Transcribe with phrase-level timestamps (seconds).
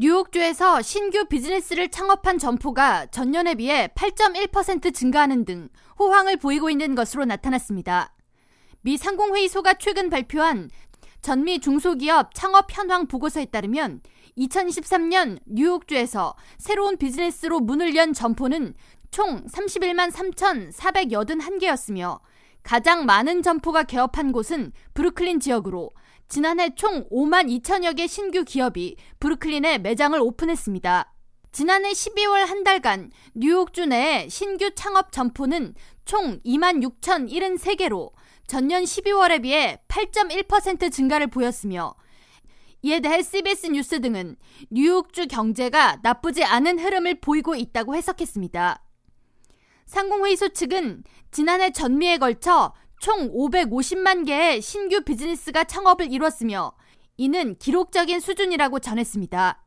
[0.00, 8.14] 뉴욕주에서 신규 비즈니스를 창업한 점포가 전년에 비해 8.1% 증가하는 등 호황을 보이고 있는 것으로 나타났습니다.
[8.82, 10.70] 미 상공회의소가 최근 발표한
[11.20, 14.02] 전미 중소기업 창업 현황 보고서에 따르면
[14.38, 18.74] 2023년 뉴욕주에서 새로운 비즈니스로 문을 연 점포는
[19.10, 22.20] 총 31만 3,481개였으며
[22.62, 25.90] 가장 많은 점포가 개업한 곳은 브루클린 지역으로
[26.28, 31.14] 지난해 총 5만 2천여 개 신규 기업이 브루클린에 매장을 오픈했습니다.
[31.52, 35.74] 지난해 12월 한 달간 뉴욕주 내 신규 창업 점포는
[36.04, 38.12] 총 2만 6,073개로
[38.46, 41.94] 전년 12월에 비해 8.1% 증가를 보였으며
[42.82, 44.36] 이에 대해 CBS 뉴스 등은
[44.70, 48.82] 뉴욕주 경제가 나쁘지 않은 흐름을 보이고 있다고 해석했습니다.
[49.86, 56.72] 상공회의소 측은 지난해 전미에 걸쳐 총 550만 개의 신규 비즈니스가 창업을 이뤘으며
[57.16, 59.64] 이는 기록적인 수준이라고 전했습니다.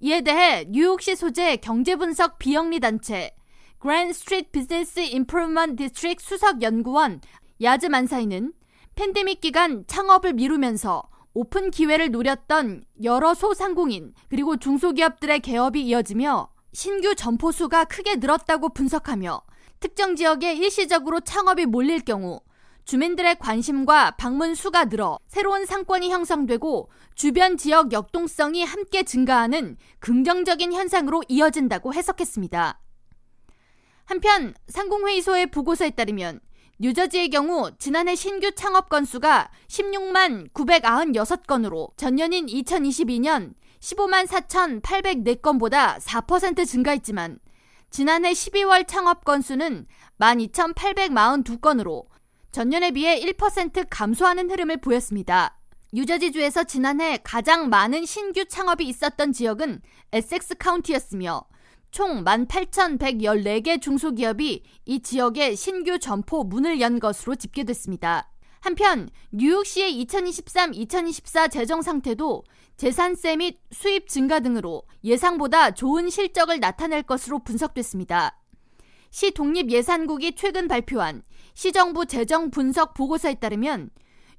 [0.00, 3.34] 이에 대해 뉴욕시 소재 경제분석 비영리 단체
[3.78, 7.20] Grand Street Business Improvement District 수석 연구원
[7.62, 8.52] 야즈 만사이는
[8.94, 11.02] 팬데믹 기간 창업을 미루면서
[11.34, 19.42] 오픈 기회를 노렸던 여러 소상공인 그리고 중소기업들의 개업이 이어지며 신규 점포 수가 크게 늘었다고 분석하며
[19.80, 22.40] 특정 지역에 일시적으로 창업이 몰릴 경우
[22.84, 31.22] 주민들의 관심과 방문 수가 늘어 새로운 상권이 형성되고 주변 지역 역동성이 함께 증가하는 긍정적인 현상으로
[31.28, 32.80] 이어진다고 해석했습니다.
[34.04, 36.40] 한편 상공회의소의 보고서에 따르면
[36.78, 47.40] 뉴저지의 경우 지난해 신규 창업 건수가 16만 996건으로 전년인 2022년 15만 4,804건보다 4% 증가했지만
[47.90, 49.86] 지난해 12월 창업 건수는
[50.18, 52.06] 12,842건으로
[52.52, 55.58] 전년에 비해 1% 감소하는 흐름을 보였습니다.
[55.92, 59.80] 뉴저지주에서 지난해 가장 많은 신규 창업이 있었던 지역은
[60.12, 61.44] 에섹스 카운티였으며
[61.90, 68.30] 총 18,114개 중소기업이 이 지역에 신규 점포 문을 연 것으로 집계됐습니다.
[68.60, 72.44] 한편 뉴욕시의 2023-2024 재정 상태도
[72.76, 78.38] 재산세 및 수입 증가 등으로 예상보다 좋은 실적을 나타낼 것으로 분석됐습니다.
[79.10, 81.22] 시 독립예산국이 최근 발표한
[81.54, 83.90] 시정부 재정 분석 보고서에 따르면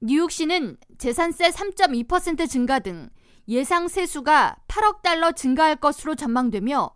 [0.00, 3.08] 뉴욕시는 재산세 3.2% 증가 등
[3.46, 6.94] 예상 세수가 8억 달러 증가할 것으로 전망되며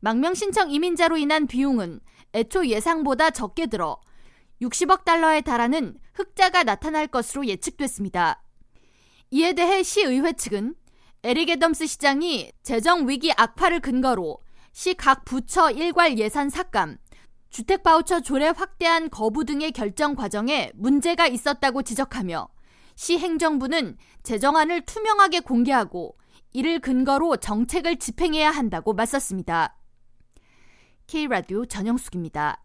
[0.00, 2.00] 망명 신청 이민자로 인한 비용은
[2.34, 4.00] 애초 예상보다 적게 들어
[4.62, 8.42] 60억 달러에 달하는 흑자가 나타날 것으로 예측됐습니다.
[9.30, 10.74] 이에 대해 시의회 측은
[11.22, 14.38] 에릭 애덤스 시장이 재정 위기 악화를 근거로
[14.72, 16.98] 시 각 부처 일괄 예산 삭감,
[17.48, 22.48] 주택 바우처 조례 확대한 거부 등의 결정 과정에 문제가 있었다고 지적하며
[22.96, 26.16] 시 행정부는 재정안을 투명하게 공개하고
[26.52, 29.76] 이를 근거로 정책을 집행해야 한다고 맞섰습니다.
[31.06, 32.60] K라디오 전영숙입니다.